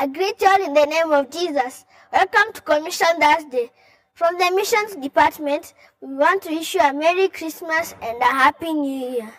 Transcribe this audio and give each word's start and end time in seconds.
I 0.00 0.06
greet 0.06 0.40
you 0.40 0.48
all 0.48 0.64
in 0.64 0.72
the 0.72 0.86
name 0.86 1.12
of 1.12 1.28
Jesus. 1.28 1.84
Welcome 2.10 2.54
to 2.54 2.62
Commission 2.62 3.20
Thursday. 3.20 3.70
From 4.14 4.38
the 4.38 4.50
Missions 4.56 4.96
Department, 4.96 5.74
we 6.00 6.14
want 6.14 6.40
to 6.44 6.54
wish 6.54 6.74
you 6.74 6.80
a 6.80 6.90
Merry 6.94 7.28
Christmas 7.28 7.94
and 8.00 8.16
a 8.22 8.24
Happy 8.24 8.72
New 8.72 9.10
Year. 9.10 9.30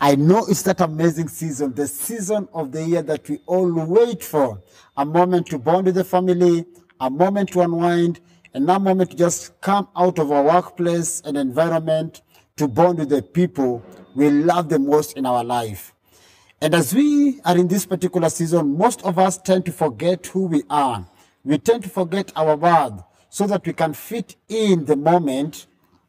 I 0.00 0.14
know 0.14 0.46
it's 0.46 0.62
that 0.62 0.80
amazing 0.80 1.28
season, 1.28 1.74
the 1.74 1.86
season 1.86 2.48
of 2.54 2.72
the 2.72 2.82
year 2.82 3.02
that 3.02 3.28
we 3.28 3.40
all 3.44 3.70
wait 3.70 4.24
for. 4.24 4.62
A 4.96 5.04
moment 5.04 5.48
to 5.48 5.58
bond 5.58 5.84
with 5.84 5.96
the 5.96 6.04
family, 6.04 6.64
a 6.98 7.10
moment 7.10 7.50
to 7.50 7.60
unwind, 7.60 8.20
and 8.54 8.70
a 8.70 8.80
moment 8.80 9.10
to 9.10 9.18
just 9.18 9.60
come 9.60 9.86
out 9.94 10.18
of 10.18 10.32
our 10.32 10.44
workplace 10.44 11.20
and 11.26 11.36
environment 11.36 12.22
to 12.56 12.66
bond 12.66 13.00
with 13.00 13.10
the 13.10 13.20
people 13.20 13.84
we 14.14 14.30
love 14.30 14.70
the 14.70 14.78
most 14.78 15.14
in 15.18 15.26
our 15.26 15.44
life. 15.44 15.92
And 16.60 16.74
as 16.74 16.94
we 16.94 17.40
are 17.44 17.56
in 17.56 17.68
this 17.68 17.84
particular 17.84 18.30
season, 18.30 18.76
most 18.78 19.02
of 19.04 19.18
us 19.18 19.36
tend 19.38 19.66
to 19.66 19.72
forget 19.72 20.26
who 20.26 20.46
we 20.46 20.62
are. 20.70 21.06
We 21.44 21.58
tend 21.58 21.82
to 21.84 21.88
forget 21.88 22.32
our 22.34 22.56
worth 22.56 23.02
so 23.28 23.46
that 23.46 23.66
we 23.66 23.72
can 23.72 23.92
fit 23.92 24.36
in 24.48 24.86
the 24.86 24.96
moment 24.96 25.66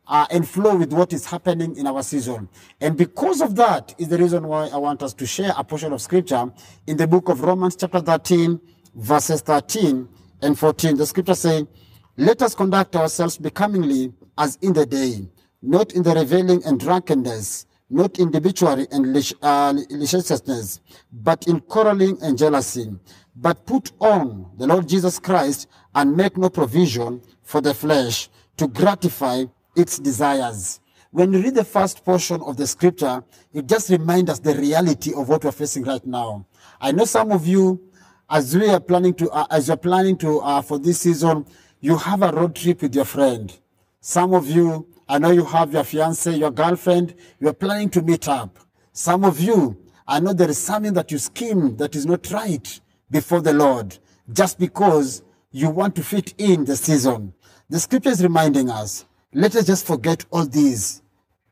uh, 0.08 0.25
and 0.31 0.48
flow 0.48 0.77
with 0.77 0.94
what 0.94 1.12
is 1.12 1.25
happening 1.25 1.75
in 1.75 1.86
our 1.86 2.02
season. 2.02 2.48
And 2.80 2.98
because 2.98 3.41
of 3.41 3.55
that 3.58 3.94
is 3.98 4.08
the 4.08 4.17
reason 4.17 4.48
why 4.48 4.67
I 4.67 4.77
want 4.77 5.03
us 5.03 5.13
to 5.16 5.25
share 5.25 5.52
a 5.58 5.63
portion 5.63 5.91
of 5.91 6.02
scripture 6.02 6.52
in 6.88 6.95
the 6.95 7.08
book 7.08 7.27
of 7.27 7.41
Romans 7.41 7.75
chapter 7.75 8.00
13, 8.00 8.59
verses 8.95 9.41
13 9.41 10.08
and 10.41 10.58
14. 10.58 10.95
The 10.95 11.05
scripture 11.05 11.36
saying, 11.36 11.67
let 12.16 12.41
us 12.41 12.55
conduct 12.55 12.95
ourselves 12.95 13.38
becomingly 13.38 14.14
as 14.38 14.58
in 14.61 14.73
the 14.73 14.86
day, 14.86 15.27
not 15.61 15.94
in 15.94 16.03
the 16.03 16.16
reveling 16.16 16.64
and 16.66 16.80
drunkenness, 16.80 17.66
not 17.90 18.20
in 18.20 18.32
debauchery 18.32 18.88
and 18.91 19.16
uh, 19.41 19.73
licentiousness, 19.90 20.82
but 21.12 21.48
in 21.48 21.59
quarreling 21.62 22.18
and 22.22 22.38
jealousy. 22.38 22.90
But 23.36 23.66
put 23.66 23.91
on 24.00 24.52
the 24.58 24.68
Lord 24.68 24.88
Jesus 24.88 25.20
Christ 25.20 25.68
and 25.95 26.16
make 26.16 26.38
no 26.38 26.50
provision 26.50 27.22
for 27.44 27.62
the 27.62 27.73
flesh 27.73 28.30
to 28.58 28.67
gratify 28.67 29.45
its 29.76 30.00
desires. 30.00 30.80
When 31.11 31.31
you 31.31 31.42
read 31.42 31.56
the 31.56 31.64
first 31.64 32.03
portion 32.03 32.42
of 32.42 32.58
the 32.58 32.67
scripture, 32.67 33.23
it 33.53 33.67
just 33.67 33.89
reminds 33.89 34.31
us 34.31 34.39
the 34.39 34.56
reality 34.56 35.14
of 35.16 35.30
what 35.30 35.44
we're 35.44 35.52
facing 35.52 35.83
right 35.83 36.06
now. 36.06 36.45
I 36.81 36.92
know 36.92 37.06
some 37.06 37.31
of 37.31 37.48
you, 37.48 37.81
as 38.30 38.56
we 38.56 38.70
are 38.70 38.80
planning 38.80 39.14
to, 39.16 39.30
uh, 39.31 39.45
as 39.50 39.67
you're 39.70 39.78
planning 39.78 40.17
to, 40.17 40.39
uh, 40.42 40.61
for 40.61 40.78
this 40.78 41.00
season, 41.02 41.45
you 41.80 41.95
have 41.95 42.23
a 42.23 42.31
road 42.31 42.56
trip 42.56 42.81
with 42.81 42.94
your 42.94 43.06
friend. 43.06 43.58
Some 44.02 44.33
of 44.33 44.50
you, 44.50 44.88
I 45.09 45.19
know 45.19 45.31
you 45.31 45.45
have 45.45 45.72
your 45.72 45.83
fiance, 45.83 46.36
your 46.36 46.52
girlfriend, 46.52 47.16
you're 47.39 47.53
planning 47.53 47.89
to 47.91 48.02
meet 48.02 48.27
up. 48.27 48.59
Some 48.91 49.23
of 49.23 49.39
you, 49.39 49.77
I 50.08 50.19
know 50.19 50.33
there 50.33 50.49
is 50.49 50.58
something 50.58 50.94
that 50.94 51.11
you 51.11 51.17
scheme 51.17 51.77
that 51.77 51.95
is 51.95 52.05
not 52.05 52.30
right 52.31 52.80
before 53.09 53.41
the 53.41 53.53
Lord, 53.53 53.97
just 54.33 54.59
because 54.59 55.23
you 55.52 55.69
want 55.69 55.95
to 55.95 56.03
fit 56.03 56.33
in 56.38 56.66
the 56.66 56.75
season. 56.75 57.33
The 57.69 57.80
scripture 57.80 58.09
is 58.09 58.22
reminding 58.22 58.69
us, 58.69 59.05
let 59.33 59.55
us 59.55 59.66
just 59.66 59.86
forget 59.86 60.25
all 60.31 60.45
these 60.45 61.02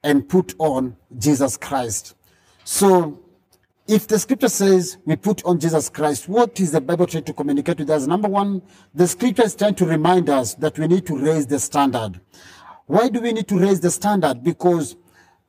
and 0.03 0.27
put 0.27 0.53
on 0.59 0.95
Jesus 1.17 1.57
Christ. 1.57 2.15
So, 2.63 3.21
if 3.87 4.07
the 4.07 4.17
scripture 4.17 4.49
says 4.49 4.97
we 5.05 5.15
put 5.15 5.45
on 5.45 5.59
Jesus 5.59 5.89
Christ, 5.89 6.27
what 6.27 6.59
is 6.59 6.71
the 6.71 6.81
Bible 6.81 7.05
trying 7.05 7.23
to 7.25 7.33
communicate 7.33 7.77
with 7.77 7.89
us? 7.89 8.07
Number 8.07 8.27
one, 8.27 8.63
the 8.95 9.07
scripture 9.07 9.43
is 9.43 9.55
trying 9.55 9.75
to 9.75 9.85
remind 9.85 10.29
us 10.29 10.55
that 10.55 10.79
we 10.79 10.87
need 10.87 11.05
to 11.05 11.17
raise 11.17 11.45
the 11.45 11.59
standard. 11.59 12.19
Why 12.87 13.09
do 13.09 13.19
we 13.19 13.33
need 13.33 13.47
to 13.47 13.57
raise 13.57 13.79
the 13.79 13.89
standard? 13.89 14.43
Because 14.43 14.95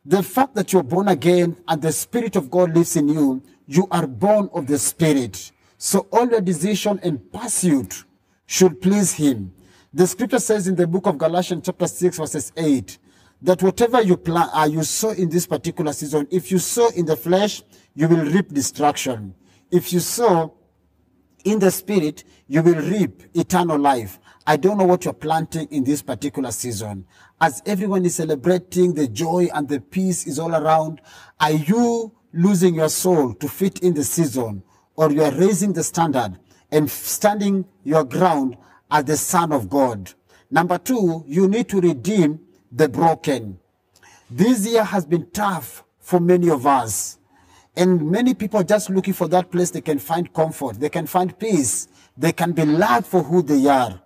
the 0.04 0.22
fact 0.22 0.54
that 0.54 0.72
you're 0.72 0.82
born 0.82 1.08
again 1.08 1.56
and 1.68 1.82
the 1.82 1.92
Spirit 1.92 2.36
of 2.36 2.50
God 2.50 2.74
lives 2.74 2.96
in 2.96 3.08
you, 3.08 3.42
you 3.66 3.86
are 3.90 4.06
born 4.06 4.48
of 4.54 4.66
the 4.66 4.78
Spirit. 4.78 5.52
So 5.78 6.06
all 6.12 6.28
your 6.28 6.40
decision 6.40 6.98
and 7.02 7.32
pursuit 7.32 8.04
should 8.46 8.80
please 8.80 9.12
Him. 9.12 9.52
The 9.92 10.06
scripture 10.06 10.38
says 10.38 10.68
in 10.68 10.76
the 10.76 10.86
book 10.86 11.06
of 11.06 11.18
Galatians, 11.18 11.62
chapter 11.66 11.86
6, 11.86 12.18
verses 12.18 12.52
8, 12.56 12.98
that 13.42 13.62
whatever 13.62 14.00
you 14.00 14.16
plant, 14.16 14.50
uh, 14.54 14.68
you 14.70 14.82
sow 14.82 15.10
in 15.10 15.28
this 15.28 15.46
particular 15.46 15.92
season, 15.92 16.26
if 16.30 16.50
you 16.50 16.58
sow 16.58 16.88
in 16.90 17.04
the 17.04 17.16
flesh, 17.16 17.62
you 17.94 18.08
will 18.08 18.24
reap 18.24 18.52
destruction. 18.52 19.34
If 19.70 19.92
you 19.92 20.00
sow 20.00 20.54
in 21.46 21.60
the 21.60 21.70
spirit, 21.70 22.24
you 22.48 22.60
will 22.60 22.74
reap 22.74 23.22
eternal 23.34 23.78
life. 23.78 24.18
I 24.48 24.56
don't 24.56 24.78
know 24.78 24.84
what 24.84 25.04
you're 25.04 25.14
planting 25.14 25.68
in 25.70 25.84
this 25.84 26.02
particular 26.02 26.50
season. 26.50 27.06
As 27.40 27.62
everyone 27.64 28.04
is 28.04 28.16
celebrating 28.16 28.94
the 28.94 29.06
joy 29.06 29.48
and 29.54 29.68
the 29.68 29.80
peace 29.80 30.26
is 30.26 30.40
all 30.40 30.54
around, 30.54 31.00
are 31.40 31.52
you 31.52 32.12
losing 32.32 32.74
your 32.74 32.88
soul 32.88 33.32
to 33.34 33.48
fit 33.48 33.78
in 33.78 33.94
the 33.94 34.02
season 34.02 34.64
or 34.96 35.12
you 35.12 35.22
are 35.22 35.32
raising 35.32 35.72
the 35.72 35.84
standard 35.84 36.36
and 36.72 36.90
standing 36.90 37.64
your 37.84 38.02
ground 38.02 38.56
as 38.90 39.04
the 39.04 39.16
son 39.16 39.52
of 39.52 39.70
God? 39.70 40.12
Number 40.50 40.78
two, 40.78 41.24
you 41.28 41.46
need 41.46 41.68
to 41.68 41.80
redeem 41.80 42.40
the 42.72 42.88
broken. 42.88 43.60
This 44.28 44.66
year 44.66 44.82
has 44.82 45.06
been 45.06 45.30
tough 45.30 45.84
for 46.00 46.18
many 46.18 46.50
of 46.50 46.66
us. 46.66 47.15
And 47.76 48.10
many 48.10 48.32
people 48.34 48.60
are 48.60 48.64
just 48.64 48.88
looking 48.88 49.12
for 49.12 49.28
that 49.28 49.50
place 49.50 49.70
they 49.70 49.82
can 49.82 49.98
find 49.98 50.32
comfort, 50.32 50.80
they 50.80 50.88
can 50.88 51.06
find 51.06 51.38
peace, 51.38 51.88
they 52.16 52.32
can 52.32 52.52
be 52.52 52.64
loved 52.64 53.06
for 53.06 53.22
who 53.22 53.42
they 53.42 53.66
are. 53.66 54.00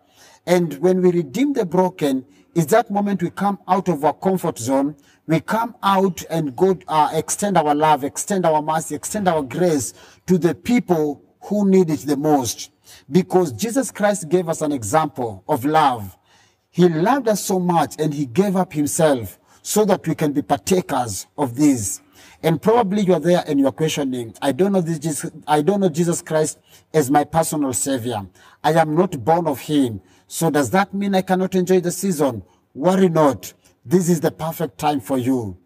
And 0.47 0.75
when 0.79 1.01
we 1.01 1.13
redeem 1.13 1.53
the 1.53 1.65
broken, 1.65 2.25
is 2.55 2.67
that 2.69 2.91
moment 2.91 3.23
we 3.23 3.31
come 3.31 3.59
out 3.69 3.89
of 3.89 4.05
our 4.05 4.13
comfort 4.13 4.59
zone, 4.59 4.97
we 5.27 5.41
come 5.41 5.77
out 5.83 6.25
and 6.29 6.57
go 6.57 6.77
uh, 6.89 7.11
extend 7.13 7.57
our 7.57 7.75
love, 7.75 8.03
extend 8.03 8.45
our 8.45 8.61
mercy, 8.61 8.97
extend 8.97 9.29
our 9.29 9.43
grace 9.43 9.95
to 10.27 10.37
the 10.37 10.55
people 10.55 11.23
who 11.43 11.69
need 11.69 11.91
it 11.91 12.01
the 12.01 12.17
most. 12.17 12.73
Because 13.09 13.53
Jesus 13.53 13.93
Christ 13.93 14.29
gave 14.29 14.49
us 14.49 14.63
an 14.63 14.73
example 14.73 15.45
of 15.49 15.65
love. 15.65 16.17
He 16.71 16.89
loved 16.89 17.29
us 17.29 17.45
so 17.45 17.61
much 17.61 17.95
and 18.01 18.13
he 18.13 18.27
gave 18.27 18.57
up 18.57 18.73
himself 18.73 19.39
so 19.63 19.85
that 19.85 20.07
we 20.07 20.15
can 20.17 20.33
be 20.33 20.43
partakers 20.43 21.27
of 21.39 21.55
this. 21.55 22.01
And 22.43 22.61
probably 22.61 23.03
you're 23.03 23.21
there 23.21 23.45
and 23.47 23.61
you're 23.61 23.73
questioning, 23.73 24.35
I 24.41 24.53
don't 24.53 24.73
know 24.73 24.81
this 24.81 24.99
Jesus, 24.99 25.31
I 25.47 25.63
don't 25.63 25.81
know 25.81 25.89
Jesus 25.89 26.23
Christ 26.23 26.59
as 26.93 27.11
my 27.11 27.25
personal 27.25 27.73
savior. 27.73 28.27
I 28.65 28.73
am 28.73 28.95
not 28.95 29.25
born 29.25 29.47
of 29.47 29.61
him. 29.61 30.01
So 30.27 30.51
does 30.51 30.71
that 30.71 30.95
mean 30.95 31.15
I 31.15 31.23
cannot 31.23 31.55
enjoy 31.55 31.81
the 31.81 31.91
season? 31.91 32.43
Worry 32.75 33.09
not. 33.09 33.53
This 33.85 34.09
is 34.09 34.21
the 34.21 34.31
perfect 34.31 34.79
time 34.79 35.01
for 35.01 35.19
you. 35.19 35.57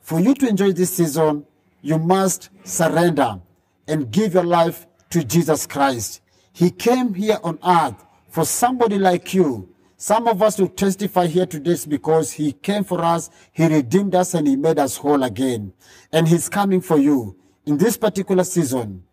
For 0.00 0.20
you 0.20 0.34
to 0.34 0.48
enjoy 0.48 0.72
this 0.72 0.94
season, 0.94 1.46
you 1.82 1.98
must 1.98 2.50
surrender 2.62 3.40
and 3.88 4.10
give 4.10 4.34
your 4.34 4.44
life 4.44 4.86
to 5.10 5.24
Jesus 5.24 5.66
Christ. 5.66 6.22
He 6.52 6.70
came 6.70 7.14
here 7.14 7.38
on 7.42 7.58
earth 7.66 8.04
for 8.28 8.44
somebody 8.44 8.98
like 8.98 9.34
you. 9.34 9.73
Some 9.96 10.26
of 10.28 10.42
us 10.42 10.58
will 10.58 10.68
testify 10.68 11.26
here 11.26 11.46
today 11.46 11.76
because 11.88 12.32
he 12.32 12.52
came 12.52 12.84
for 12.84 13.00
us, 13.02 13.30
he 13.52 13.66
redeemed 13.66 14.14
us, 14.14 14.34
and 14.34 14.46
he 14.46 14.56
made 14.56 14.78
us 14.78 14.96
whole 14.96 15.22
again. 15.22 15.72
And 16.12 16.26
he's 16.28 16.48
coming 16.48 16.80
for 16.80 16.98
you 16.98 17.36
in 17.64 17.78
this 17.78 17.96
particular 17.96 18.44
season. 18.44 19.04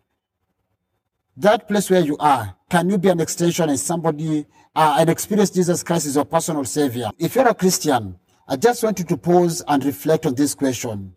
That 1.36 1.66
place 1.66 1.88
where 1.88 2.00
you 2.00 2.16
are, 2.18 2.56
can 2.68 2.90
you 2.90 2.98
be 2.98 3.08
an 3.08 3.20
extension 3.20 3.70
and 3.70 3.80
somebody 3.80 4.46
uh, 4.74 4.96
and 4.98 5.08
experience 5.08 5.50
Jesus 5.50 5.82
Christ 5.82 6.06
as 6.06 6.16
your 6.16 6.24
personal 6.24 6.64
savior? 6.64 7.10
If 7.18 7.36
you're 7.36 7.48
a 7.48 7.54
Christian, 7.54 8.18
I 8.46 8.56
just 8.56 8.82
want 8.82 8.98
you 8.98 9.04
to 9.06 9.16
pause 9.16 9.62
and 9.66 9.82
reflect 9.84 10.26
on 10.26 10.34
this 10.34 10.54
question. 10.54 11.14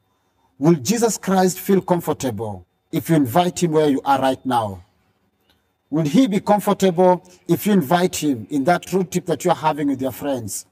Will 0.57 0.75
Jesus 0.75 1.17
Christ 1.17 1.59
feel 1.59 1.81
comfortable 1.81 2.65
if 2.91 3.09
you 3.09 3.15
invite 3.17 3.61
him 3.61 3.71
where 3.71 3.89
you 3.89 3.99
are 4.05 4.21
right 4.21 4.45
now? 4.45 4.85
Will 5.95 6.03
he 6.03 6.27
be 6.27 6.41
comfortable 6.41 7.23
if 7.47 7.65
you 7.65 7.71
invite 7.71 8.17
him 8.17 8.47
in 8.49 8.65
that 8.65 8.91
road 8.91 9.09
trip 9.09 9.25
that 9.27 9.45
you're 9.45 9.55
having 9.55 9.87
with 9.87 10.01
your 10.01 10.11
friends? 10.11 10.65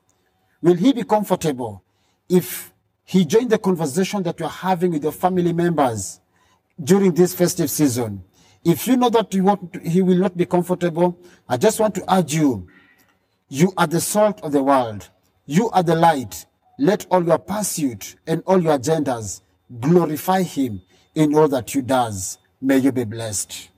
Will 0.61 0.75
he 0.75 0.91
be 0.91 1.06
comfortable 1.06 1.81
if 2.28 2.73
he 3.06 3.23
joined 3.23 3.50
the 3.50 3.57
conversation 3.57 4.22
that 4.23 4.38
you're 4.38 4.50
having 4.50 4.91
with 4.91 5.03
your 5.03 5.13
family 5.13 5.53
members 5.53 6.19
during 6.84 7.13
this 7.13 7.34
festive 7.34 7.69
season? 7.69 8.22
If 8.66 8.85
you 8.85 8.97
know 8.97 9.09
that 9.11 9.34
you 9.34 9.45
want, 9.45 9.81
he 9.88 10.01
will 10.01 10.17
not 10.17 10.35
be 10.35 10.45
comfortable, 10.45 11.17
I 11.47 11.55
just 11.55 11.79
want 11.79 11.96
to 11.96 12.14
urge 12.14 12.34
you, 12.34 12.67
you 13.47 13.72
are 13.78 13.87
the 13.87 14.02
salt 14.02 14.43
of 14.43 14.52
the 14.52 14.61
world. 14.61 15.08
You 15.46 15.69
are 15.69 15.84
the 15.84 15.96
light. 15.96 16.46
Let 16.78 17.08
all 17.09 17.23
your 17.23 17.40
pursuit 17.40 18.17
and 18.28 18.43
all 18.46 18.61
your 18.61 18.78
agendas 18.78 19.40
glorify 19.79 20.41
him 20.41 20.81
in 21.16 21.34
all 21.34 21.47
that 21.47 21.73
you 21.73 21.81
does. 21.81 22.40
May 22.59 22.79
you 22.79 22.91
be 22.91 23.05
blessed. 23.05 23.69